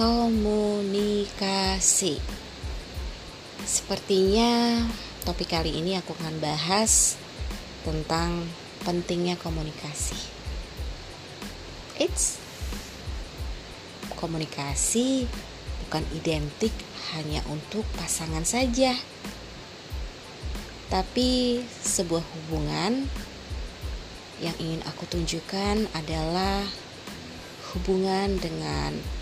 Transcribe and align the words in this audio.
Komunikasi. 0.00 1.44
Sepertinya 3.68 4.80
topik 5.28 5.52
kali 5.52 5.76
ini 5.76 5.92
aku 6.00 6.16
akan 6.16 6.40
bahas 6.40 7.20
tentang 7.84 8.48
pentingnya 8.80 9.36
komunikasi. 9.36 10.16
It's 12.00 12.40
Komunikasi 14.16 15.28
bukan 15.84 16.08
identik 16.16 16.72
hanya 17.12 17.44
untuk 17.52 17.84
pasangan 18.00 18.48
saja 18.48 18.96
Tapi 20.88 21.60
sebuah 21.68 22.24
hubungan 22.24 23.04
yang 24.40 24.56
ingin 24.56 24.80
aku 24.88 25.04
tunjukkan 25.12 25.92
adalah 25.92 26.64
hubungan 27.76 28.40
dengan 28.40 29.19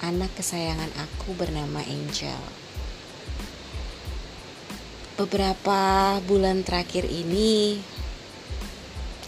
anak 0.00 0.32
kesayangan 0.32 0.88
aku 0.96 1.36
bernama 1.36 1.84
Angel. 1.84 2.40
Beberapa 5.20 6.16
bulan 6.24 6.64
terakhir 6.64 7.04
ini 7.04 7.76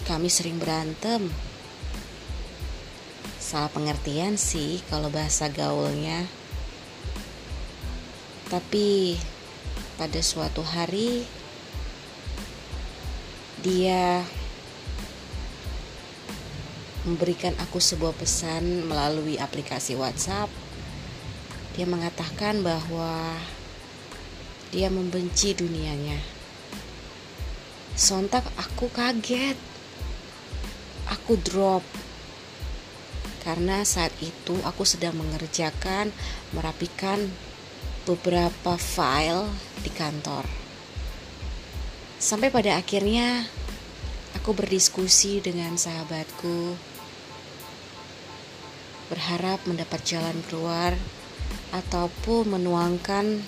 kami 0.08 0.32
sering 0.32 0.56
berantem. 0.56 1.28
Salah 3.36 3.68
pengertian 3.68 4.40
sih 4.40 4.80
kalau 4.88 5.12
bahasa 5.12 5.52
gaulnya. 5.52 6.24
Tapi 8.48 9.20
pada 10.00 10.20
suatu 10.24 10.64
hari 10.64 11.28
dia 13.60 14.24
memberikan 17.02 17.54
aku 17.58 17.82
sebuah 17.82 18.14
pesan 18.14 18.86
melalui 18.86 19.34
aplikasi 19.38 19.98
WhatsApp. 19.98 20.46
Dia 21.74 21.88
mengatakan 21.88 22.62
bahwa 22.62 23.34
dia 24.70 24.88
membenci 24.88 25.52
dunianya. 25.56 26.20
Sontak 27.98 28.46
aku 28.56 28.88
kaget. 28.88 29.58
Aku 31.10 31.36
drop. 31.42 31.84
Karena 33.42 33.82
saat 33.82 34.14
itu 34.22 34.54
aku 34.62 34.86
sedang 34.86 35.18
mengerjakan, 35.18 36.14
merapikan 36.54 37.18
beberapa 38.06 38.78
file 38.78 39.50
di 39.82 39.90
kantor. 39.90 40.46
Sampai 42.22 42.54
pada 42.54 42.78
akhirnya 42.78 43.50
aku 44.38 44.54
berdiskusi 44.54 45.42
dengan 45.42 45.74
sahabatku 45.74 46.91
berharap 49.12 49.60
mendapat 49.68 50.00
jalan 50.08 50.40
keluar 50.48 50.96
ataupun 51.76 52.56
menuangkan 52.56 53.44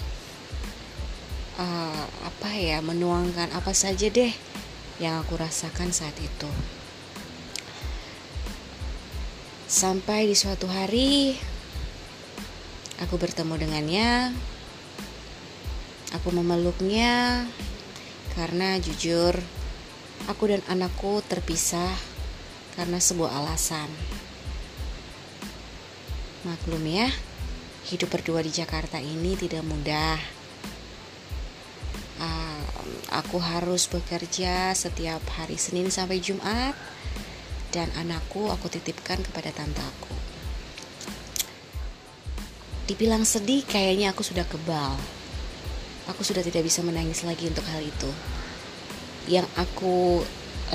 uh, 1.57 2.05
apa 2.29 2.51
ya 2.53 2.85
menuangkan 2.85 3.49
apa 3.57 3.73
saja 3.73 4.13
deh 4.13 4.29
yang 5.01 5.25
aku 5.25 5.41
rasakan 5.41 5.89
saat 5.89 6.13
itu. 6.21 6.51
Sampai 9.65 10.29
di 10.29 10.37
suatu 10.37 10.69
hari 10.69 11.41
aku 13.01 13.17
bertemu 13.17 13.57
dengannya 13.57 14.37
aku 16.15 16.29
memeluknya 16.31 17.43
karena 18.39 18.79
jujur 18.79 19.35
aku 20.31 20.45
dan 20.47 20.63
anakku 20.71 21.25
terpisah 21.27 21.91
karena 22.79 23.03
sebuah 23.03 23.35
alasan 23.43 23.91
Maklum 26.45 26.85
ya, 26.85 27.09
hidup 27.89 28.13
berdua 28.13 28.45
di 28.45 28.53
Jakarta 28.53 29.01
ini 29.01 29.33
tidak 29.33 29.65
mudah. 29.65 30.21
Uh, 32.21 32.61
aku 33.17 33.41
harus 33.41 33.89
bekerja 33.89 34.77
setiap 34.77 35.25
hari 35.41 35.57
Senin 35.57 35.89
sampai 35.89 36.21
Jumat 36.21 36.77
dan 37.73 37.89
anakku 37.97 38.53
aku 38.53 38.69
titipkan 38.69 39.25
kepada 39.25 39.57
tante 39.57 39.81
aku. 39.81 40.13
Dibilang 42.93 43.25
sedih, 43.25 43.65
kayaknya 43.65 44.13
aku 44.13 44.21
sudah 44.21 44.45
kebal. 44.45 45.01
Aku 46.13 46.21
sudah 46.21 46.45
tidak 46.45 46.69
bisa 46.69 46.85
menangis 46.85 47.25
lagi 47.25 47.49
untuk 47.49 47.65
hal 47.73 47.81
itu. 47.81 48.11
Yang 49.33 49.49
aku 49.57 50.21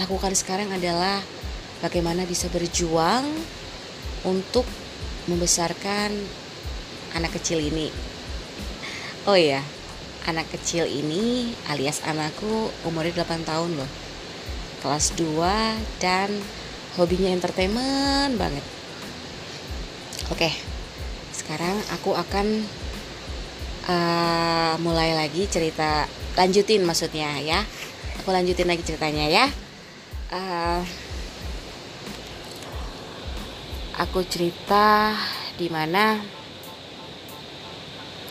lakukan 0.02 0.34
sekarang 0.34 0.74
adalah 0.74 1.22
bagaimana 1.86 2.26
bisa 2.26 2.50
berjuang 2.50 3.30
untuk 4.26 4.66
membesarkan 5.30 6.10
anak 7.14 7.38
kecil 7.38 7.62
ini. 7.62 7.94
Oh 9.30 9.38
iya, 9.38 9.62
anak 10.26 10.50
kecil 10.50 10.90
ini 10.90 11.54
alias 11.70 12.02
anakku 12.02 12.74
umurnya 12.90 13.22
8 13.22 13.46
tahun 13.46 13.78
loh. 13.78 13.90
Kelas 14.82 15.14
2 15.14 16.02
dan 16.02 16.34
hobinya 16.98 17.30
entertainment 17.30 18.34
banget. 18.42 18.66
Oke, 20.34 20.50
sekarang 21.34 21.78
aku 21.94 22.14
akan 22.18 22.66
uh, 23.90 24.74
mulai 24.82 25.18
lagi 25.18 25.50
cerita, 25.50 26.06
lanjutin 26.38 26.86
maksudnya 26.86 27.38
ya. 27.42 27.66
Aku 28.24 28.30
lanjutin 28.30 28.70
lagi 28.70 28.86
ceritanya 28.86 29.26
ya. 29.26 29.46
Uh, 30.30 30.86
aku 34.00 34.24
cerita 34.24 35.12
di 35.60 35.68
mana 35.68 36.16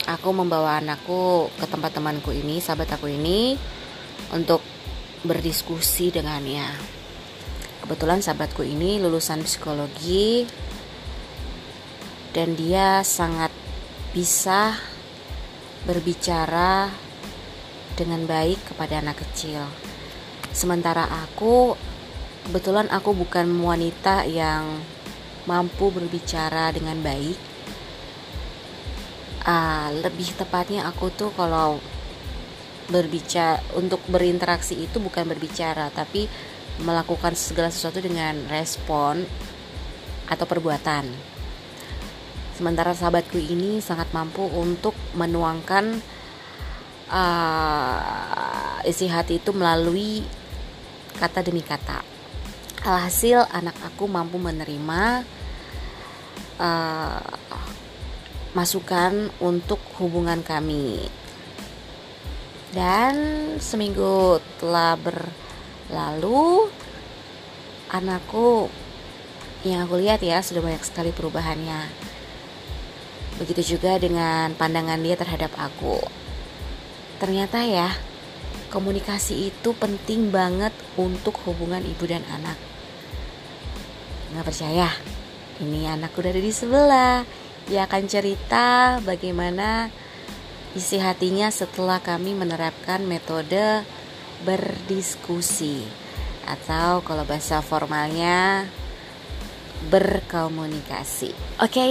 aku 0.09 0.29
membawa 0.33 0.81
anakku 0.81 1.53
ke 1.61 1.69
tempat 1.69 1.93
temanku 1.93 2.33
ini, 2.33 2.56
sahabat 2.56 2.97
aku 2.97 3.12
ini 3.12 3.53
untuk 4.33 4.65
berdiskusi 5.29 6.09
dengannya. 6.09 6.65
Kebetulan 7.84 8.25
sahabatku 8.25 8.65
ini 8.65 8.97
lulusan 8.97 9.45
psikologi 9.45 10.49
dan 12.33 12.56
dia 12.56 13.05
sangat 13.05 13.53
bisa 14.17 14.73
berbicara 15.85 16.89
dengan 17.93 18.25
baik 18.25 18.73
kepada 18.73 19.05
anak 19.05 19.21
kecil. 19.21 19.69
Sementara 20.49 21.05
aku 21.29 21.77
kebetulan 22.49 22.89
aku 22.89 23.12
bukan 23.12 23.53
wanita 23.61 24.25
yang 24.25 24.81
mampu 25.49 25.89
berbicara 25.89 26.69
dengan 26.77 27.01
baik. 27.01 27.41
Uh, 29.49 30.05
lebih 30.05 30.29
tepatnya 30.37 30.85
aku 30.85 31.09
tuh 31.09 31.33
kalau 31.33 31.81
berbicara 32.93 33.65
untuk 33.81 34.05
berinteraksi 34.05 34.77
itu 34.77 35.01
bukan 35.01 35.25
berbicara 35.25 35.89
tapi 35.89 36.29
melakukan 36.85 37.33
segala 37.33 37.73
sesuatu 37.73 38.05
dengan 38.05 38.45
respon 38.53 39.25
atau 40.29 40.45
perbuatan. 40.45 41.09
Sementara 42.53 42.93
sahabatku 42.93 43.39
ini 43.41 43.81
sangat 43.81 44.11
mampu 44.13 44.45
untuk 44.45 44.93
menuangkan 45.15 46.03
uh, 47.09 48.83
isi 48.85 49.07
hati 49.07 49.39
itu 49.41 49.55
melalui 49.55 50.27
kata 51.17 51.41
demi 51.47 51.63
kata. 51.63 52.03
Alhasil 52.83 53.47
anak 53.51 53.75
aku 53.83 54.07
mampu 54.07 54.39
menerima 54.39 55.23
uh, 56.59 57.23
masukan 58.53 59.31
untuk 59.39 59.79
hubungan 60.03 60.43
kami. 60.43 61.07
Dan 62.69 63.15
seminggu 63.63 64.45
telah 64.61 64.99
berlalu, 65.01 66.69
anakku 67.88 68.69
yang 69.65 69.88
aku 69.88 69.99
lihat 69.99 70.21
ya 70.21 70.44
sudah 70.44 70.62
banyak 70.62 70.85
sekali 70.85 71.11
perubahannya. 71.11 71.88
Begitu 73.41 73.79
juga 73.79 73.97
dengan 73.97 74.53
pandangan 74.55 75.00
dia 75.00 75.17
terhadap 75.17 75.55
aku. 75.56 76.03
Ternyata 77.19 77.65
ya, 77.67 77.91
komunikasi 78.71 79.50
itu 79.50 79.75
penting 79.75 80.31
banget 80.31 80.71
untuk 80.94 81.35
hubungan 81.49 81.82
ibu 81.82 82.05
dan 82.06 82.23
anak. 82.31 82.59
Nggak 84.35 84.47
percaya? 84.47 84.88
Ini 85.58 85.90
anakku 85.90 86.22
dari 86.22 86.38
di 86.38 86.55
sebelah. 86.55 87.26
Dia 87.66 87.90
akan 87.90 88.06
cerita 88.06 88.99
bagaimana 89.02 89.90
isi 90.78 91.02
hatinya 91.02 91.50
setelah 91.50 91.99
kami 91.99 92.38
menerapkan 92.38 93.02
metode 93.02 93.82
berdiskusi 94.46 95.82
atau 96.46 97.02
kalau 97.02 97.26
bahasa 97.26 97.58
formalnya 97.58 98.70
berkomunikasi. 99.90 101.34
Oke. 101.58 101.75
Okay. 101.75 101.90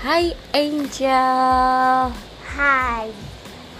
Hai 0.00 0.32
Angel. 0.54 2.14
Hai. 2.56 3.10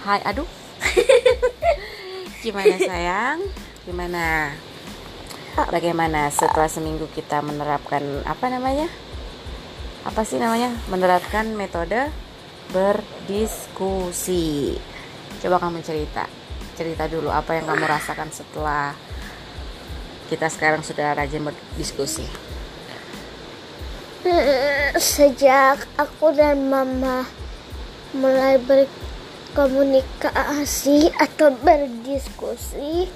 Hai, 0.04 0.20
aduh. 0.26 0.48
Gimana 2.44 2.76
sayang? 2.76 3.40
Gimana? 3.86 4.52
Bagaimana 5.70 6.28
setelah 6.28 6.68
seminggu 6.68 7.08
kita 7.14 7.40
menerapkan 7.40 8.26
apa 8.28 8.52
namanya? 8.52 8.90
Apa 10.04 10.24
sih 10.24 10.38
namanya? 10.40 10.72
Menerapkan 10.88 11.44
metode 11.52 12.08
berdiskusi. 12.72 14.80
Coba 15.44 15.60
kamu 15.60 15.84
cerita. 15.84 16.24
Cerita 16.78 17.04
dulu 17.10 17.28
apa 17.28 17.54
yang 17.60 17.66
kamu 17.68 17.84
rasakan 17.84 18.32
setelah 18.32 18.96
kita 20.32 20.48
sekarang 20.48 20.80
sudah 20.80 21.12
rajin 21.18 21.44
berdiskusi. 21.44 22.24
Sejak 24.96 25.84
aku 25.98 26.32
dan 26.32 26.70
mama 26.70 27.26
mulai 28.14 28.58
berkomunikasi 28.62 31.10
atau 31.14 31.50
berdiskusi 31.62 33.06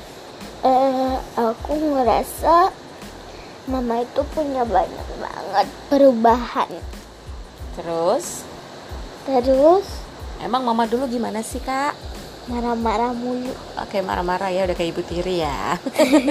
eh, 0.65 1.17
aku 1.37 1.77
ngerasa 1.77 2.73
mama 3.65 4.05
itu 4.05 4.21
punya 4.37 4.63
banyak 4.69 5.09
banget 5.17 5.67
perubahan. 5.89 6.71
Terus? 7.77 8.45
Terus? 9.25 9.87
Emang 10.45 10.69
mama 10.69 10.85
dulu 10.85 11.09
gimana 11.09 11.41
sih 11.41 11.65
kak? 11.65 11.97
Marah-marah 12.45 13.17
mulu. 13.17 13.53
Oke 13.81 14.05
marah-marah 14.05 14.53
ya 14.53 14.69
udah 14.69 14.77
kayak 14.77 14.93
ibu 14.93 15.03
tiri 15.03 15.41
ya. 15.41 15.81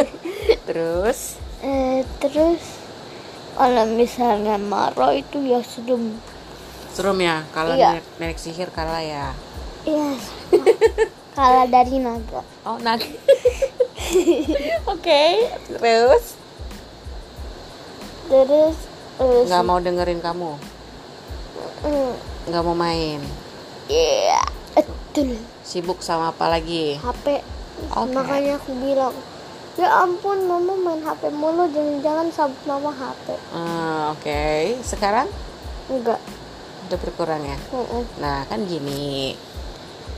Terus? 0.69 1.41
Eh, 1.63 2.03
terus? 2.19 2.59
Kalau 3.56 3.88
misalnya 3.88 4.59
marah 4.59 5.15
itu 5.15 5.39
ya 5.41 5.63
serem. 5.63 6.19
Serem 6.91 7.18
ya 7.24 7.47
kalau 7.56 7.74
iya. 7.74 7.97
nenek, 7.97 8.06
nenek 8.19 8.38
sihir 8.38 8.69
kalah 8.69 9.00
ya. 9.00 9.31
Iya. 9.88 10.12
Kalah 11.33 11.65
dari 11.65 11.97
naga. 11.97 12.45
Oh 12.62 12.77
naga. 12.77 13.07
Oke 14.85 15.01
okay. 15.01 15.50
terus 15.65 16.38
terus 18.33 18.77
nggak 19.21 19.63
mau 19.63 19.77
dengerin 19.77 20.18
kamu? 20.18 20.57
Mm. 21.85 22.13
nggak 22.50 22.63
mau 22.65 22.74
main? 22.74 23.21
Iya 23.85 24.41
betul. 24.74 25.38
Sibuk 25.62 26.01
sama 26.01 26.33
apa 26.33 26.50
lagi? 26.50 26.97
HP 26.97 27.45
okay. 27.94 28.09
makanya 28.09 28.57
aku 28.57 28.74
bilang 28.81 29.13
ya 29.77 29.89
ampun 30.01 30.50
mama 30.50 30.74
main 30.74 31.01
HP 31.06 31.30
mulu 31.30 31.69
jangan-jangan 31.69 32.27
sabut 32.33 32.62
mama 32.65 32.89
HP 32.89 33.38
uh, 33.53 34.18
oke. 34.18 34.25
Okay. 34.25 34.81
sekarang? 34.81 35.30
Enggak. 35.94 36.18
Udah 36.89 36.97
berkurang 36.97 37.45
ya? 37.45 37.57
Uh 37.69 37.85
-uh. 37.85 38.03
nah 38.18 38.50
kan 38.50 38.65
gini. 38.65 39.38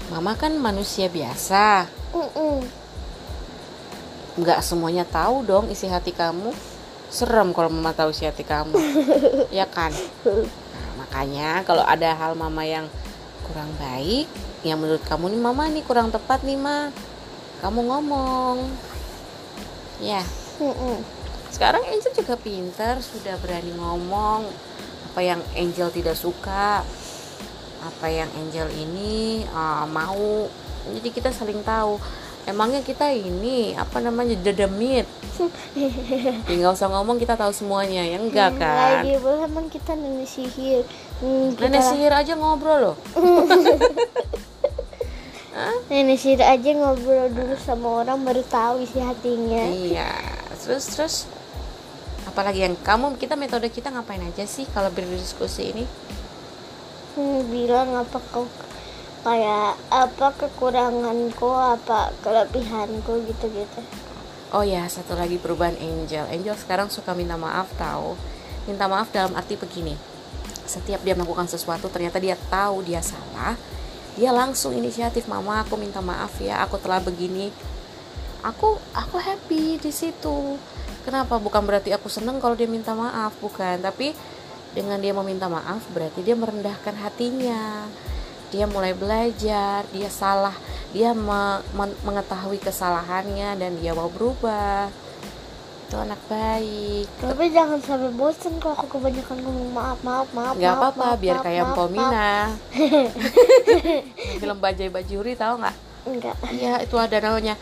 Mama 0.07 0.39
kan 0.39 0.55
manusia 0.55 1.11
biasa. 1.11 1.91
Uh 2.15 2.23
-uh. 2.31 2.57
nggak 4.39 4.63
semuanya 4.63 5.03
tahu 5.07 5.47
dong 5.47 5.71
isi 5.71 5.87
hati 5.87 6.11
kamu 6.11 6.51
serem 7.15 7.55
kalau 7.55 7.71
mama 7.71 7.95
tahu 7.95 8.11
isi 8.11 8.27
hati 8.27 8.43
kamu. 8.43 8.75
Ya 9.55 9.63
kan? 9.63 9.95
Nah, 10.27 10.89
makanya 10.99 11.63
kalau 11.63 11.87
ada 11.87 12.11
hal 12.11 12.35
mama 12.35 12.67
yang 12.67 12.91
kurang 13.47 13.71
baik 13.79 14.27
yang 14.67 14.81
menurut 14.81 14.99
kamu 15.07 15.31
nih 15.31 15.41
mama 15.41 15.63
nih 15.71 15.83
kurang 15.87 16.11
tepat 16.11 16.43
nih 16.43 16.59
ma. 16.59 16.91
Kamu 17.63 17.79
ngomong. 17.87 18.67
Ya 20.03 20.21
sekarang 21.55 21.87
Angel 21.87 22.11
juga 22.11 22.35
pintar 22.35 22.99
sudah 22.99 23.39
berani 23.39 23.71
ngomong 23.79 24.43
apa 25.07 25.19
yang 25.23 25.39
Angel 25.55 25.87
tidak 25.87 26.19
suka 26.19 26.83
apa 27.79 28.07
yang 28.11 28.27
Angel 28.35 28.67
ini 28.75 29.47
uh, 29.55 29.87
mau. 29.87 30.51
Jadi 30.85 31.09
kita 31.15 31.31
saling 31.31 31.63
tahu 31.63 31.95
emangnya 32.45 32.81
kita 32.85 33.09
ini 33.09 33.73
apa 33.73 33.97
namanya 34.01 34.37
dedemit 34.37 35.09
tinggal 36.47 36.77
usah 36.77 36.89
ngomong 36.93 37.17
kita 37.17 37.33
tahu 37.33 37.49
semuanya 37.51 38.05
ya 38.05 38.21
enggak 38.21 38.53
hmm, 38.53 38.59
kan 38.61 39.01
lagi 39.01 39.17
emang 39.17 39.65
kita 39.67 39.97
nenek 39.97 40.29
sihir 40.29 40.85
hmm, 41.25 41.57
nenek 41.57 41.83
sihir 41.83 42.13
aja 42.13 42.33
ngobrol 42.37 42.93
loh 42.93 42.97
Nenek 45.87 46.19
sihir 46.19 46.43
aja 46.43 46.75
ngobrol 46.75 47.31
dulu 47.31 47.55
sama 47.55 48.03
orang 48.03 48.27
baru 48.27 48.43
tahu 48.43 48.83
isi 48.83 48.99
hatinya. 48.99 49.63
Iya. 49.71 50.11
Terus 50.59 50.83
terus 50.91 51.15
apalagi 52.27 52.67
yang 52.67 52.75
kamu 52.75 53.15
kita 53.15 53.39
metode 53.39 53.71
kita 53.71 53.87
ngapain 53.87 54.19
aja 54.19 54.43
sih 54.43 54.67
kalau 54.75 54.91
berdiskusi 54.91 55.71
ini? 55.71 55.87
Hmm, 57.15 57.47
bilang 57.47 57.95
apa 57.95 58.19
kau 58.35 58.43
kayak 59.25 59.73
apa 59.89 60.27
kekuranganku 60.37 61.49
apa 61.49 62.13
kelebihanku 62.21 63.25
gitu-gitu. 63.25 63.81
Oh 64.53 64.61
ya, 64.61 64.85
satu 64.85 65.17
lagi 65.17 65.41
perubahan 65.41 65.75
Angel. 65.81 66.29
Angel 66.29 66.53
sekarang 66.53 66.93
suka 66.93 67.17
minta 67.17 67.33
maaf 67.35 67.67
tahu. 67.75 68.13
Minta 68.69 68.85
maaf 68.85 69.09
dalam 69.09 69.33
arti 69.33 69.57
begini. 69.57 69.97
Setiap 70.69 71.01
dia 71.01 71.17
melakukan 71.17 71.49
sesuatu 71.49 71.89
ternyata 71.89 72.21
dia 72.21 72.37
tahu 72.37 72.85
dia 72.85 73.01
salah, 73.01 73.57
dia 74.15 74.31
langsung 74.31 74.71
inisiatif 74.71 75.27
mama 75.27 75.59
aku 75.59 75.75
minta 75.75 75.99
maaf 75.99 76.39
ya 76.39 76.63
aku 76.63 76.79
telah 76.79 77.03
begini 77.03 77.51
aku 78.47 78.79
aku 78.95 79.19
happy 79.19 79.75
di 79.75 79.91
situ 79.91 80.55
kenapa 81.03 81.35
bukan 81.35 81.67
berarti 81.67 81.91
aku 81.91 82.07
seneng 82.07 82.39
kalau 82.39 82.55
dia 82.55 82.65
minta 82.65 82.95
maaf 82.95 83.35
bukan 83.43 83.83
tapi 83.83 84.15
dengan 84.71 85.03
dia 85.03 85.11
meminta 85.11 85.51
maaf 85.51 85.83
berarti 85.91 86.23
dia 86.23 86.35
merendahkan 86.39 86.95
hatinya 86.95 87.91
dia 88.55 88.63
mulai 88.71 88.95
belajar 88.95 89.83
dia 89.91 90.07
salah 90.07 90.55
dia 90.95 91.11
me, 91.11 91.59
me, 91.75 91.91
mengetahui 92.07 92.55
kesalahannya 92.63 93.59
dan 93.59 93.75
dia 93.83 93.91
mau 93.91 94.07
berubah. 94.07 94.87
Itu 95.85 95.99
anak 95.99 96.23
baik. 96.31 97.11
Tapi 97.19 97.51
jangan 97.51 97.83
sampai 97.83 98.15
bosen 98.15 98.55
kalau 98.63 98.79
aku 98.79 98.95
kebanyakan 98.95 99.43
ngomong 99.43 99.75
maaf 99.75 99.99
maaf 100.07 100.27
maaf 100.31 100.55
nggak 100.55 100.71
apa-apa 100.71 101.07
biar 101.19 101.43
maaf, 101.43 101.45
kayak 101.51 101.65
Pomina 101.75 102.31
film 104.39 104.57
Bajai 104.63 104.87
Bajuri 104.87 105.35
tahu 105.35 105.59
nggak? 105.59 105.75
Enggak 106.07 106.35
iya 106.55 106.79
itu 106.79 106.95
ada 106.95 107.19
namanya 107.19 107.59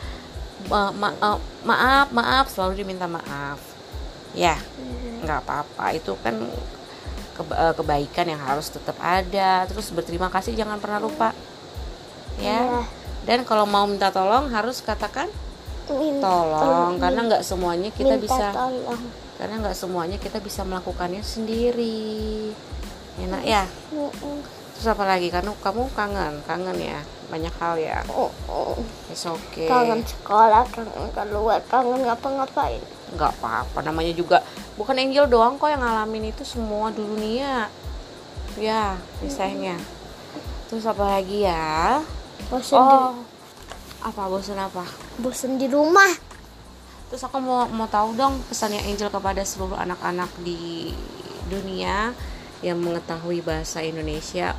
ma 0.70 0.94
ma 0.94 1.10
uh, 1.18 1.42
maaf 1.66 2.14
maaf 2.14 2.46
selalu 2.54 2.86
diminta 2.86 3.10
maaf. 3.10 3.58
Ya 4.38 4.62
nggak 5.26 5.42
apa-apa. 5.42 5.98
Itu 5.98 6.22
kan 6.22 6.38
kebaikan 7.78 8.26
yang 8.30 8.42
harus 8.42 8.70
tetap 8.70 8.98
ada. 9.02 9.66
Terus 9.70 9.90
berterima 9.90 10.30
kasih 10.30 10.54
jangan 10.54 10.78
pernah 10.78 11.02
lupa. 11.02 11.34
Ya, 12.42 12.66
ya. 12.66 12.82
dan 13.30 13.46
kalau 13.46 13.70
mau 13.70 13.86
minta 13.86 14.10
tolong 14.10 14.50
harus 14.50 14.82
katakan 14.82 15.30
minta 15.90 16.26
tolong. 16.26 16.98
Karena 16.98 17.20
nggak 17.30 17.44
semuanya 17.46 17.90
kita 17.94 18.18
minta 18.18 18.26
bisa 18.26 18.46
tolong. 18.50 19.02
karena 19.38 19.56
nggak 19.66 19.78
semuanya 19.78 20.18
kita 20.18 20.38
bisa 20.42 20.66
melakukannya 20.66 21.22
sendiri. 21.22 22.54
Enak 23.22 23.44
ya 23.46 23.70
terus 24.74 24.88
apa 24.90 25.04
lagi? 25.06 25.30
Karena 25.30 25.54
kamu 25.54 25.90
kangen 25.94 26.42
kangen 26.44 26.78
ya? 26.78 27.00
Banyak 27.30 27.54
hal 27.58 27.74
ya? 27.80 27.98
Oh, 28.10 28.30
oh. 28.50 28.78
It's 29.10 29.26
okay. 29.26 29.70
kangen 29.70 30.02
sekolah 30.04 30.66
kangen 30.70 31.10
keluar 31.14 31.62
kangen 31.70 32.04
ngapa-ngapain. 32.06 32.82
Nggak 33.14 33.32
apa-apa 33.40 33.80
namanya 33.86 34.14
juga 34.14 34.42
bukan 34.76 34.98
Angel 34.98 35.30
doang 35.30 35.62
kok 35.62 35.70
yang 35.70 35.82
ngalamin 35.82 36.34
itu 36.34 36.44
semua 36.44 36.90
di 36.90 37.02
dunia. 37.06 37.70
Ya 38.58 38.98
misalnya 39.22 39.78
terus 40.70 40.90
apa 40.90 41.06
lagi 41.18 41.46
ya? 41.46 42.02
Oh. 42.50 43.14
Apa 44.04 44.28
bosan 44.28 44.60
apa? 44.60 44.84
Bosan 45.22 45.56
di 45.56 45.70
rumah. 45.72 46.12
Terus 47.08 47.24
aku 47.24 47.38
mau 47.38 47.70
mau 47.70 47.86
tahu 47.86 48.18
dong 48.18 48.42
pesannya 48.50 48.82
Angel 48.90 49.14
kepada 49.14 49.46
seluruh 49.46 49.78
anak-anak 49.78 50.34
di 50.42 50.90
dunia 51.46 52.12
yang 52.64 52.80
mengetahui 52.80 53.44
bahasa 53.44 53.84
Indonesia 53.84 54.56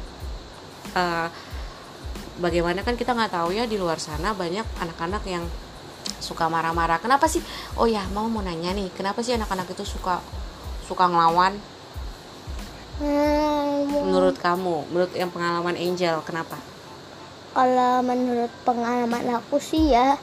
uh, 0.93 1.29
bagaimana 2.39 2.85
kan 2.85 2.95
kita 2.95 3.17
nggak 3.17 3.33
tahu 3.33 3.57
ya 3.57 3.65
di 3.65 3.81
luar 3.81 3.97
sana 3.97 4.37
banyak 4.37 4.67
anak-anak 4.79 5.25
yang 5.25 5.45
suka 6.21 6.49
marah-marah. 6.53 7.01
Kenapa 7.01 7.25
sih? 7.29 7.41
Oh 7.81 7.89
ya 7.89 8.05
mau 8.13 8.29
mau 8.29 8.45
nanya 8.45 8.77
nih 8.77 8.93
kenapa 8.93 9.25
sih 9.25 9.33
anak-anak 9.33 9.73
itu 9.73 9.85
suka 9.85 10.21
suka 10.85 11.09
ngelawan? 11.09 11.57
Hmm. 12.95 13.91
menurut 13.91 14.39
kamu 14.39 14.87
menurut 14.95 15.11
yang 15.19 15.27
pengalaman 15.35 15.75
Angel 15.75 16.23
kenapa? 16.23 16.55
Kalau 17.51 18.07
menurut 18.07 18.55
pengalaman 18.63 19.35
aku 19.35 19.59
sih 19.59 19.91
ya 19.91 20.15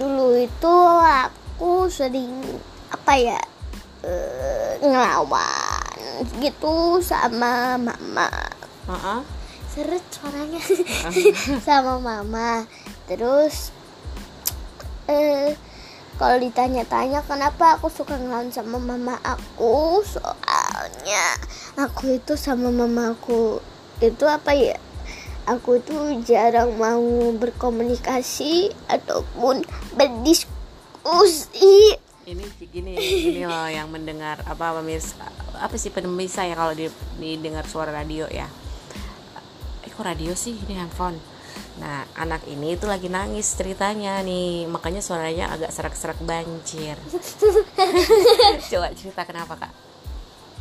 dulu 0.00 0.32
itu 0.40 0.76
aku 0.96 1.92
sering 1.92 2.32
apa 2.88 3.12
ya 3.20 3.40
uh, 4.00 4.80
ngelawan 4.80 5.63
gitu 6.40 7.02
sama 7.02 7.78
mama. 7.78 8.28
Uh-uh. 8.84 9.20
seret 9.74 10.04
suaranya. 10.12 10.60
Sama 11.66 11.98
mama. 11.98 12.62
Terus 13.10 13.74
uh, 15.10 15.50
kalau 16.14 16.38
ditanya-tanya 16.38 17.26
kenapa 17.26 17.74
aku 17.74 17.90
suka 17.90 18.14
ngelawan 18.14 18.54
sama 18.54 18.78
mama 18.78 19.18
aku? 19.26 19.98
Soalnya 20.06 21.24
aku 21.74 22.22
itu 22.22 22.38
sama 22.38 22.70
mama 22.70 23.18
aku 23.18 23.58
itu 23.98 24.22
apa 24.30 24.54
ya? 24.54 24.78
Aku 25.50 25.82
tuh 25.82 26.14
jarang 26.22 26.78
mau 26.78 27.34
berkomunikasi 27.34 28.70
ataupun 28.86 29.66
berdiskusi 29.98 31.98
ini 32.24 32.44
gini 32.72 32.92
ini 32.96 33.42
loh 33.44 33.68
yang 33.76 33.92
mendengar 33.92 34.40
apa 34.48 34.80
pemirsa 34.80 35.20
apa 35.60 35.74
sih 35.76 35.92
pemisah 35.92 36.48
ya 36.48 36.54
kalau 36.56 36.72
di, 36.72 36.88
didengar 37.20 37.68
suara 37.68 37.92
radio 37.94 38.26
ya? 38.26 38.48
Eh 39.84 39.90
kok 39.92 40.02
radio 40.02 40.32
sih? 40.34 40.56
Ini 40.56 40.74
handphone. 40.80 41.20
Nah 41.78 42.02
anak 42.18 42.48
ini 42.50 42.74
itu 42.74 42.88
lagi 42.88 43.06
nangis 43.06 43.54
ceritanya 43.54 44.18
nih 44.24 44.66
makanya 44.66 45.04
suaranya 45.04 45.54
agak 45.54 45.70
serak-serak 45.70 46.18
banjir. 46.24 46.98
Coba 48.72 48.88
cerita 48.96 49.22
kenapa 49.28 49.54
kak? 49.60 49.72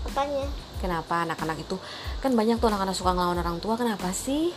Apanya? 0.04 0.46
Kenapa 0.84 1.24
anak-anak 1.24 1.64
itu 1.64 1.80
kan 2.20 2.36
banyak 2.36 2.60
tuh 2.60 2.68
anak-anak 2.68 2.96
suka 2.96 3.16
ngelawan 3.16 3.40
orang 3.40 3.58
tua 3.64 3.80
kenapa 3.80 4.12
sih 4.12 4.52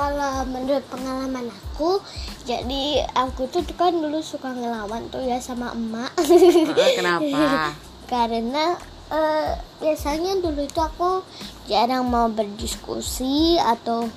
kalau 0.00 0.48
menurut 0.48 0.80
pengalaman 0.88 1.52
aku 1.52 2.00
jadi 2.48 3.04
aku 3.12 3.52
tuh 3.52 3.60
kan 3.76 3.92
dulu 3.92 4.24
suka 4.24 4.48
ngelawan 4.48 5.12
tuh 5.12 5.20
ya 5.20 5.36
sama 5.44 5.76
emak. 5.76 6.08
Ah, 6.16 6.90
kenapa? 6.96 7.76
Karena 8.12 8.80
eh, 9.12 9.60
biasanya 9.76 10.40
dulu 10.40 10.64
itu 10.64 10.80
aku 10.80 11.20
jarang 11.68 12.08
mau 12.08 12.32
berdiskusi 12.32 13.60
atau 13.60 14.08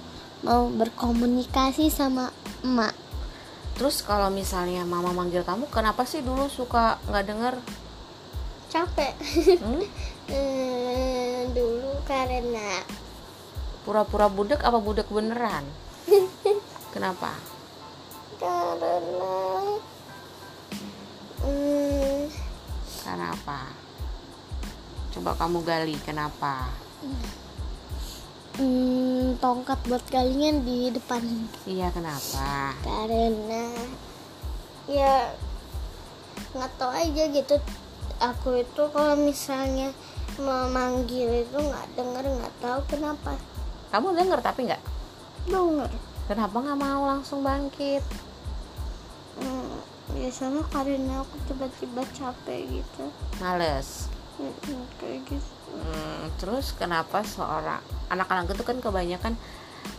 mau 0.48 0.72
berkomunikasi 0.72 1.92
sama 1.92 2.32
emak. 2.63 2.96
Terus 3.75 4.08
kalau 4.08 4.32
misalnya 4.32 4.88
mama 4.88 5.12
manggil 5.12 5.44
kamu 5.44 5.68
kenapa 5.68 6.08
sih 6.08 6.24
dulu 6.24 6.48
suka 6.48 6.96
nggak 7.12 7.25
denger? 7.28 7.56
Capek. 8.72 9.13
Hmm? 9.60 9.84
Eh, 10.24 11.52
dulu 11.52 12.00
karena 12.08 12.80
pura-pura 13.84 14.32
budek 14.32 14.63
apa 14.63 14.80
budek 14.80 15.12
beneran? 15.12 15.68
Kenapa? 16.96 17.36
Karena 18.40 19.36
hmm, 21.44 22.28
karena 23.04 23.25
apa 23.32 23.60
coba 25.13 25.32
kamu 25.38 25.60
gali 25.62 25.96
kenapa? 26.02 26.74
Hmm, 28.58 29.38
tongkat 29.38 29.80
buat 29.86 30.04
kalian 30.10 30.66
di 30.66 30.90
depan. 30.90 31.22
Iya 31.70 31.94
kenapa? 31.94 32.74
Karena 32.82 33.63
ya 34.90 35.32
nggak 36.54 36.72
tahu 36.75 36.92
aja 36.92 37.24
gitu. 37.30 37.56
Aku 38.22 38.58
itu 38.58 38.84
kalau 38.94 39.18
misalnya 39.20 39.94
memanggil 40.42 41.46
itu 41.46 41.58
nggak 41.58 41.88
denger 41.94 42.25
nggak 42.25 42.56
tahu 42.62 42.80
kenapa 42.90 43.38
kamu 43.94 44.18
denger 44.18 44.40
tapi 44.42 44.66
nggak? 44.66 44.82
Denger. 45.46 45.92
Kenapa 46.26 46.56
nggak 46.58 46.80
mau 46.82 47.06
langsung 47.06 47.46
bangkit? 47.46 48.02
Hmm, 49.38 49.78
biasanya 50.18 50.66
karena 50.74 51.22
aku 51.22 51.38
tiba-tiba 51.46 52.02
capek 52.10 52.82
gitu. 52.82 53.06
Males. 53.38 54.10
Hmm, 54.42 54.82
kayak 54.98 55.30
gitu. 55.30 55.54
Hmm, 55.78 56.26
terus 56.42 56.74
kenapa 56.74 57.22
seorang 57.22 57.86
anak-anak 58.10 58.58
itu 58.58 58.66
kan 58.66 58.82
kebanyakan 58.82 59.38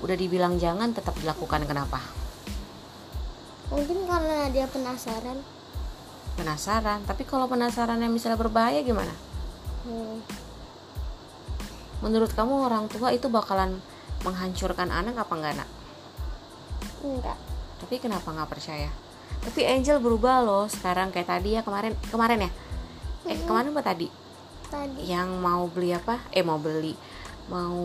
udah 0.02 0.16
dibilang 0.18 0.58
jangan 0.58 0.90
tetap 0.90 1.14
dilakukan 1.22 1.62
kenapa? 1.62 2.02
Mungkin 3.70 4.10
karena 4.10 4.50
dia 4.50 4.66
penasaran. 4.66 5.38
Penasaran 6.34 7.06
tapi 7.06 7.22
kalau 7.22 7.46
penasaran 7.46 8.02
yang 8.02 8.10
misalnya 8.10 8.42
berbahaya 8.42 8.82
gimana? 8.82 9.14
Hmm, 9.86 10.18
menurut 12.00 12.32
kamu 12.32 12.66
orang 12.66 12.90
tua 12.90 13.14
itu 13.14 13.28
bakalan 13.30 13.78
menghancurkan 14.24 14.88
anak 14.88 15.20
apa 15.20 15.32
enggak 15.36 15.54
nak? 15.60 15.68
Enggak. 17.04 17.38
Tapi 17.84 17.94
kenapa 18.00 18.32
nggak 18.32 18.50
percaya? 18.50 18.88
Tapi 19.44 19.60
Angel 19.68 20.00
berubah 20.00 20.40
loh 20.40 20.64
sekarang 20.72 21.12
kayak 21.12 21.28
tadi 21.28 21.52
ya 21.52 21.60
kemarin 21.60 21.92
kemarin 22.08 22.48
ya? 22.48 22.50
Eh 23.28 23.36
kemarin 23.44 23.76
apa 23.76 23.84
tadi? 23.84 24.08
Tadi. 24.72 25.04
Yang 25.04 25.28
mau 25.36 25.68
beli 25.68 25.92
apa? 25.92 26.24
Eh 26.32 26.40
mau 26.40 26.56
beli. 26.56 26.96
Mau 27.52 27.76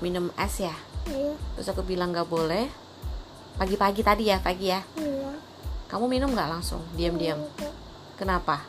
minum 0.00 0.32
es 0.40 0.54
ya? 0.64 0.72
Iya. 1.04 1.36
Terus 1.60 1.68
aku 1.68 1.84
bilang 1.84 2.16
nggak 2.16 2.28
boleh. 2.28 2.64
Pagi-pagi 3.60 4.00
tadi 4.00 4.32
ya 4.32 4.40
pagi 4.40 4.72
ya? 4.72 4.80
Iya. 4.96 5.36
Kamu 5.92 6.08
minum 6.08 6.32
nggak 6.32 6.48
langsung? 6.48 6.80
Diam-diam? 6.96 7.44
Kenapa? 8.16 8.64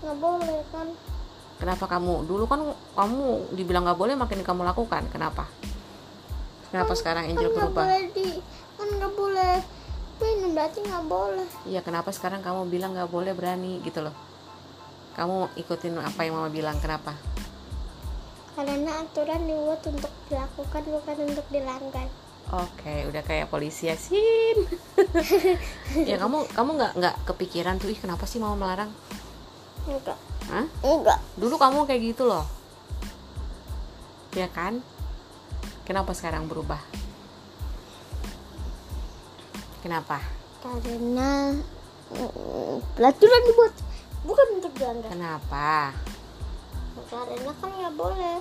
Nggak 0.00 0.16
boleh 0.22 0.62
kan 0.70 0.86
kenapa 1.56 1.84
kamu 1.88 2.28
dulu 2.28 2.44
kan 2.44 2.60
kamu 2.96 3.52
dibilang 3.56 3.84
nggak 3.88 3.98
boleh 3.98 4.14
makin 4.16 4.40
kamu 4.44 4.62
lakukan. 4.64 5.04
Kenapa? 5.08 5.48
Kenapa 6.68 6.92
sekarang 6.92 7.30
Angel 7.30 7.50
kan 7.52 7.56
berubah? 7.56 7.84
boleh 7.88 8.04
di 8.12 8.28
kan 8.76 8.88
nggak 8.90 9.12
boleh 9.16 9.56
minum 10.20 10.50
berarti 10.52 10.78
nggak 10.84 11.04
boleh. 11.08 11.48
Iya 11.68 11.80
kenapa 11.80 12.10
sekarang 12.12 12.40
kamu 12.44 12.68
bilang 12.68 12.92
nggak 12.96 13.08
boleh 13.08 13.32
berani 13.32 13.80
gitu 13.84 14.04
loh. 14.04 14.14
Kamu 15.16 15.56
ikutin 15.56 15.96
apa 15.96 16.20
yang 16.28 16.36
mama 16.36 16.52
bilang 16.52 16.76
kenapa? 16.80 17.16
Karena 18.56 19.04
aturan 19.04 19.44
dibuat 19.44 19.84
untuk 19.84 20.12
dilakukan 20.28 20.82
bukan 20.88 21.16
untuk 21.28 21.46
dilanggar. 21.52 22.08
Oke, 22.46 23.04
udah 23.10 23.26
kayak 23.26 23.50
polisi 23.50 23.90
ya 23.90 23.96
Sin. 23.98 24.70
ya 26.08 26.16
kamu 26.16 26.46
kamu 26.54 26.70
nggak 26.78 26.92
nggak 27.00 27.14
kepikiran 27.26 27.76
tuh 27.76 27.90
ih 27.90 27.98
kenapa 27.98 28.24
sih 28.24 28.40
mama 28.40 28.56
melarang? 28.56 28.92
enggak 29.86 30.18
Hah? 30.52 30.66
enggak 30.82 31.18
Dulu 31.34 31.54
kamu 31.58 31.86
kayak 31.86 32.02
gitu 32.14 32.28
loh. 32.28 32.46
Ya 34.36 34.46
kan? 34.52 34.82
Kenapa 35.86 36.12
sekarang 36.12 36.46
berubah? 36.50 36.80
Kenapa? 39.82 40.18
karena 40.66 41.54
mm, 42.10 42.82
peraturan 42.98 43.42
dibuat 43.46 43.74
bukan 44.26 44.46
untuk 44.58 44.72
dilanggar 44.74 45.10
Kenapa? 45.14 45.94
karena 47.06 47.52
kan 47.62 47.70
nggak 47.70 47.94
boleh 47.94 48.38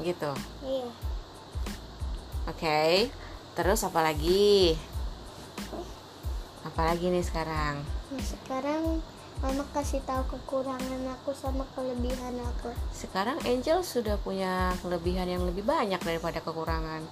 Gitu. 0.00 0.32
iya 0.64 0.88
Oke. 2.44 3.08
Terus 3.54 3.80
apa 3.86 4.04
lagi? 4.04 4.76
Apa 6.66 6.92
lagi 6.92 7.08
nih 7.08 7.24
sekarang? 7.24 7.80
nah, 8.12 8.20
sekarang 8.20 9.00
mama 9.44 9.60
kasih 9.76 10.00
tahu 10.08 10.24
kekurangan 10.32 11.04
aku 11.12 11.36
sama 11.36 11.68
kelebihan 11.76 12.40
aku 12.40 12.72
Sekarang 12.96 13.36
Angel 13.44 13.84
sudah 13.84 14.16
punya 14.24 14.72
kelebihan 14.80 15.28
yang 15.28 15.44
lebih 15.44 15.68
banyak 15.68 16.00
daripada 16.00 16.40
kekurangan. 16.40 17.04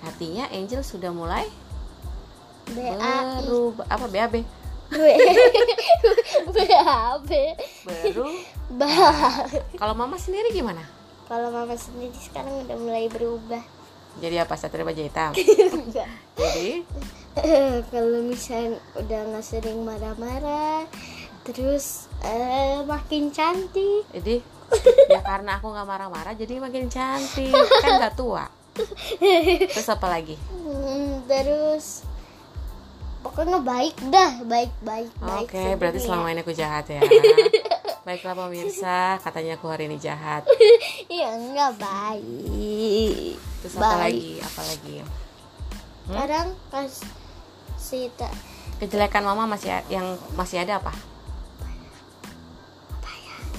Artinya 0.00 0.48
Angel 0.48 0.80
sudah 0.80 1.12
mulai 1.12 1.44
BA 2.72 3.44
berubah 3.44 3.84
apa 3.84 4.06
BAB? 4.08 4.34
BAB 6.48 7.30
Baru. 7.88 8.28
Kalau 9.76 9.92
mama 9.92 10.16
sendiri 10.16 10.56
gimana? 10.56 10.80
kalau 11.28 11.52
mama 11.52 11.76
sendiri 11.76 12.16
sekarang 12.16 12.64
udah 12.64 12.76
mulai 12.80 13.04
berubah 13.12 13.60
Jadi 14.18 14.40
apa 14.40 14.56
satria 14.56 14.82
baja 14.82 15.04
hitam? 15.04 15.36
Jadi 16.40 16.88
kalau 17.92 18.20
misalnya 18.22 18.78
udah 18.96 19.20
nggak 19.32 19.44
sering 19.44 19.84
marah-marah 19.84 20.84
terus 21.44 22.08
eh, 22.20 22.84
makin 22.84 23.32
cantik 23.32 24.04
jadi 24.12 24.42
ya 25.12 25.20
karena 25.24 25.56
aku 25.56 25.72
nggak 25.72 25.88
marah-marah 25.88 26.36
jadi 26.36 26.60
makin 26.60 26.92
cantik 26.92 27.52
kan 27.80 28.04
nggak 28.04 28.16
tua. 28.20 28.44
Terus 29.74 29.88
apa 29.90 30.06
lagi? 30.06 30.36
Hmm, 30.38 31.24
terus 31.26 32.06
pokoknya 33.18 33.58
baik 33.58 33.96
dah 34.06 34.44
baik 34.46 34.70
baik 34.78 35.10
baik 35.18 35.48
Oke, 35.50 35.74
berarti 35.74 35.98
sedunia. 35.98 36.14
selama 36.14 36.26
ini 36.30 36.40
aku 36.46 36.54
jahat 36.54 36.84
ya. 36.86 37.00
Baiklah 38.06 38.36
pemirsa, 38.38 39.18
katanya 39.18 39.58
aku 39.58 39.66
hari 39.66 39.90
ini 39.90 39.98
jahat. 39.98 40.46
iya 41.10 41.34
enggak 41.34 41.74
baik 41.80 43.34
Terus 43.58 43.72
apa 43.74 43.82
Baik. 43.82 43.98
lagi? 44.04 44.30
Apa 44.38 44.62
lagi? 44.62 44.94
Sekarang 46.08 46.56
pas 46.72 46.92
si 47.76 48.08
ta- 48.16 48.32
Kejelekan 48.80 49.26
mama 49.26 49.44
masih 49.44 49.74
yang 49.92 50.16
masih 50.38 50.64
ada 50.64 50.80
apa? 50.80 50.94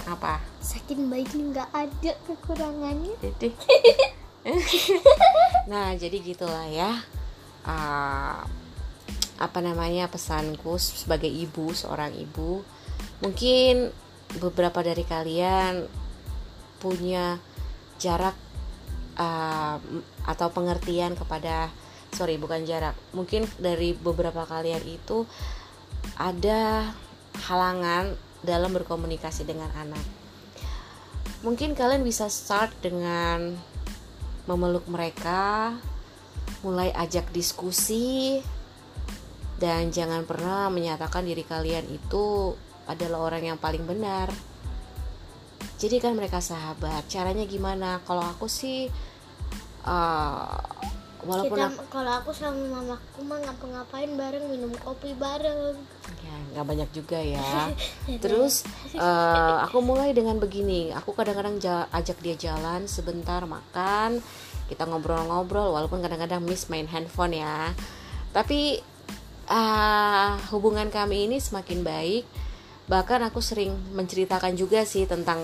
Apa? 0.10 0.50
saking 0.70 1.10
baiknya 1.10 1.44
nggak 1.54 1.70
ada 1.74 2.14
kekurangannya 2.30 3.14
Jadi. 3.22 3.50
nah, 5.72 5.94
jadi 5.98 6.18
gitulah 6.22 6.66
ya. 6.70 6.94
Ah, 7.66 8.46
apa 9.40 9.60
namanya 9.62 10.10
pesanku 10.10 10.78
sebagai 10.78 11.30
ibu, 11.30 11.74
seorang 11.74 12.14
ibu. 12.18 12.62
Mungkin 13.22 13.94
beberapa 14.38 14.86
dari 14.86 15.04
kalian 15.06 15.90
punya 16.78 17.42
jarak 17.98 18.38
ah, 19.18 19.82
atau 20.26 20.48
pengertian 20.54 21.18
kepada 21.18 21.70
sorry 22.14 22.38
bukan 22.42 22.66
jarak. 22.66 22.96
Mungkin 23.14 23.46
dari 23.58 23.94
beberapa 23.94 24.46
kalian 24.46 24.84
itu 24.86 25.26
ada 26.16 26.92
halangan 27.50 28.16
dalam 28.44 28.72
berkomunikasi 28.72 29.48
dengan 29.48 29.72
anak. 29.76 30.04
Mungkin 31.44 31.76
kalian 31.76 32.04
bisa 32.04 32.28
start 32.28 32.76
dengan 32.84 33.56
memeluk 34.44 34.90
mereka 34.92 35.76
mulai 36.66 36.92
ajak 36.92 37.32
diskusi 37.32 38.44
dan 39.60 39.92
jangan 39.92 40.28
pernah 40.28 40.68
menyatakan 40.68 41.24
diri 41.24 41.44
kalian 41.44 41.88
itu 41.88 42.56
adalah 42.88 43.32
orang 43.32 43.56
yang 43.56 43.60
paling 43.60 43.84
benar. 43.84 44.32
Jadi 45.80 46.00
kan 46.04 46.16
mereka 46.16 46.44
sahabat. 46.44 47.08
Caranya 47.08 47.48
gimana? 47.48 48.04
Kalau 48.04 48.24
aku 48.24 48.52
sih 48.52 48.92
uh, 49.88 50.60
walaupun 51.24 51.58
kita 51.60 51.68
aku, 51.72 51.84
kalau 51.92 52.12
aku 52.22 52.32
sama 52.32 52.64
mamaku 52.80 53.20
mah 53.28 53.40
ngapa-ngapain 53.44 54.12
bareng 54.16 54.46
minum 54.48 54.72
kopi 54.80 55.12
bareng. 55.16 55.76
Ya 56.24 56.36
nggak 56.54 56.66
banyak 56.66 56.90
juga 56.96 57.20
ya. 57.20 57.72
Terus 58.24 58.64
uh, 58.96 59.64
aku 59.64 59.84
mulai 59.84 60.16
dengan 60.16 60.40
begini. 60.40 60.96
Aku 60.96 61.12
kadang-kadang 61.12 61.60
ja- 61.60 61.88
ajak 61.92 62.20
dia 62.24 62.36
jalan 62.40 62.88
sebentar 62.88 63.44
makan. 63.44 64.24
Kita 64.72 64.86
ngobrol-ngobrol 64.86 65.74
walaupun 65.74 66.00
kadang-kadang 66.00 66.46
miss 66.46 66.72
main 66.72 66.88
handphone 66.88 67.36
ya. 67.36 67.74
Tapi 68.32 68.80
uh, 69.50 70.38
hubungan 70.54 70.88
kami 70.94 71.28
ini 71.28 71.38
semakin 71.42 71.84
baik. 71.84 72.24
Bahkan 72.90 73.30
aku 73.30 73.44
sering 73.44 73.76
menceritakan 73.94 74.58
juga 74.58 74.82
sih 74.88 75.06
tentang 75.06 75.42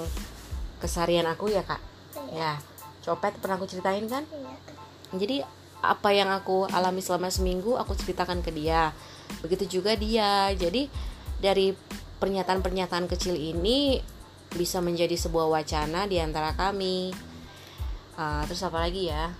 kesarian 0.79 1.25
aku 1.29 1.49
ya 1.49 1.61
kak. 1.65 1.81
Ya 2.33 2.57
copet 3.05 3.37
pernah 3.37 3.61
aku 3.61 3.69
ceritain 3.69 4.09
kan? 4.09 4.25
Iya. 4.25 4.53
jadi 5.13 5.37
apa 5.91 6.13
yang 6.15 6.31
aku 6.31 6.65
alami 6.71 7.03
selama 7.03 7.29
seminggu 7.29 7.75
aku 7.77 7.93
ceritakan 7.93 8.41
ke 8.41 8.49
dia. 8.53 8.95
Begitu 9.41 9.79
juga 9.81 9.93
dia. 9.93 10.49
Jadi 10.53 10.87
dari 11.41 11.75
pernyataan-pernyataan 12.21 13.05
kecil 13.11 13.35
ini 13.35 13.99
bisa 14.55 14.79
menjadi 14.79 15.13
sebuah 15.19 15.51
wacana 15.51 16.07
di 16.07 16.17
antara 16.17 16.55
kami. 16.55 17.11
Ah, 18.15 18.47
terus 18.47 18.63
apa 18.63 18.79
lagi 18.79 19.11
ya? 19.11 19.35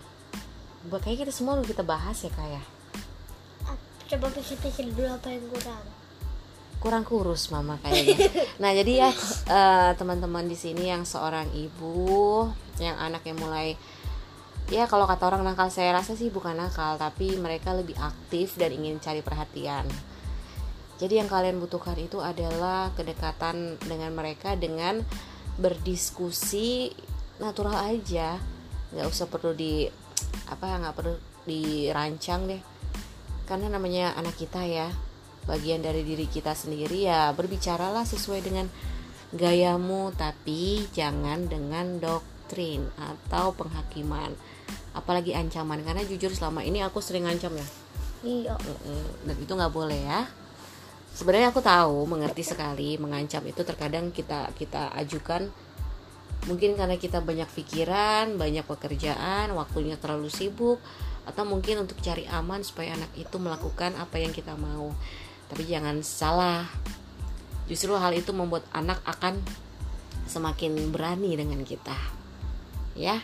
Buat 0.86 1.08
kayak 1.08 1.26
kita 1.26 1.34
semua 1.34 1.58
kita 1.64 1.82
bahas 1.82 2.20
ya 2.22 2.30
kak 2.30 2.46
ya? 2.46 2.64
Coba 4.06 4.30
pikir-pikir 4.30 4.94
dulu 4.94 5.10
apa 5.10 5.34
yang 5.34 5.46
kurang. 5.50 5.86
Kurang 6.78 7.04
kurus 7.08 7.50
mama 7.50 7.82
kayaknya. 7.82 8.30
Nah 8.62 8.72
jadi 8.76 8.94
ya 9.08 9.10
eh, 9.50 9.92
teman-teman 9.98 10.46
di 10.46 10.54
sini 10.54 10.94
yang 10.94 11.02
seorang 11.08 11.50
ibu 11.58 12.46
yang 12.78 12.94
anaknya 13.02 13.34
mulai 13.34 13.74
ya 14.66 14.90
kalau 14.90 15.06
kata 15.06 15.30
orang 15.30 15.46
nakal 15.46 15.70
saya 15.70 15.94
rasa 15.94 16.18
sih 16.18 16.34
bukan 16.34 16.58
nakal 16.58 16.98
tapi 16.98 17.38
mereka 17.38 17.74
lebih 17.78 17.94
aktif 18.02 18.58
dan 18.58 18.74
ingin 18.74 18.98
cari 18.98 19.22
perhatian. 19.22 19.86
Jadi 20.96 21.20
yang 21.20 21.28
kalian 21.28 21.60
butuhkan 21.60 22.00
itu 22.00 22.24
adalah 22.24 22.90
kedekatan 22.96 23.76
dengan 23.84 24.16
mereka 24.16 24.56
dengan 24.56 25.04
berdiskusi 25.60 26.96
natural 27.44 27.76
aja, 27.84 28.40
nggak 28.96 29.08
usah 29.08 29.28
perlu 29.28 29.52
di 29.52 29.84
apa 30.48 30.80
nggak 30.80 30.96
perlu 30.96 31.16
dirancang 31.44 32.48
deh. 32.48 32.62
Karena 33.44 33.70
namanya 33.70 34.16
anak 34.16 34.40
kita 34.40 34.64
ya 34.64 34.88
bagian 35.46 35.84
dari 35.84 36.02
diri 36.02 36.26
kita 36.26 36.58
sendiri 36.58 37.06
ya 37.06 37.30
berbicaralah 37.36 38.08
sesuai 38.08 38.42
dengan 38.42 38.72
gayamu. 39.36 40.16
Tapi 40.16 40.88
jangan 40.96 41.52
dengan 41.52 42.00
doktrin 42.00 42.88
atau 42.96 43.52
penghakiman 43.52 44.55
apalagi 44.96 45.36
ancaman 45.36 45.84
karena 45.84 46.02
jujur 46.08 46.32
selama 46.32 46.64
ini 46.64 46.80
aku 46.80 47.04
sering 47.04 47.28
ngancam 47.28 47.52
ya. 47.52 47.68
Iya. 48.24 48.56
Dan 49.28 49.36
itu 49.36 49.52
nggak 49.52 49.74
boleh 49.76 50.00
ya. 50.00 50.24
Sebenarnya 51.12 51.52
aku 51.52 51.60
tahu 51.60 52.08
mengerti 52.08 52.44
sekali 52.48 52.96
mengancam 52.96 53.44
itu 53.44 53.62
terkadang 53.68 54.16
kita 54.16 54.56
kita 54.56 54.96
ajukan. 54.96 55.52
Mungkin 56.48 56.80
karena 56.80 56.96
kita 56.96 57.20
banyak 57.20 57.50
pikiran 57.52 58.40
banyak 58.40 58.64
pekerjaan 58.64 59.52
waktunya 59.54 60.00
terlalu 60.00 60.32
sibuk 60.32 60.80
atau 61.26 61.44
mungkin 61.44 61.84
untuk 61.84 62.00
cari 62.00 62.30
aman 62.30 62.62
supaya 62.62 62.94
anak 62.94 63.12
itu 63.20 63.36
melakukan 63.36 63.94
apa 64.00 64.16
yang 64.18 64.32
kita 64.32 64.56
mau. 64.56 64.96
Tapi 65.52 65.68
jangan 65.68 66.00
salah. 66.02 66.66
Justru 67.68 67.98
hal 67.98 68.14
itu 68.16 68.32
membuat 68.32 68.64
anak 68.72 69.02
akan 69.04 69.42
semakin 70.30 70.94
berani 70.94 71.34
dengan 71.38 71.62
kita. 71.66 71.98
Ya 72.96 73.20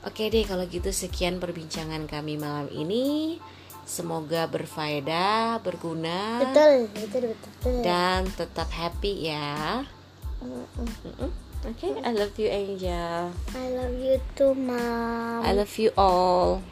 Oke 0.00 0.32
deh 0.32 0.48
kalau 0.48 0.64
gitu 0.64 0.88
sekian 0.88 1.36
perbincangan 1.36 2.08
kami 2.08 2.40
malam 2.40 2.72
ini. 2.72 3.36
Semoga 3.84 4.46
berfaedah, 4.46 5.60
berguna. 5.60 6.40
Betul 6.40 6.88
betul 6.94 7.34
betul. 7.34 7.74
Dan 7.82 8.28
tetap 8.32 8.70
happy 8.70 9.28
ya. 9.28 9.84
Oke, 11.60 11.92
I 12.00 12.10
love 12.16 12.32
you 12.40 12.48
Angel. 12.48 13.28
I 13.52 13.66
love 13.76 13.92
you 14.00 14.16
too 14.32 14.56
mom 14.56 15.44
I 15.44 15.52
love 15.52 15.76
you 15.76 15.92
all 16.00 16.64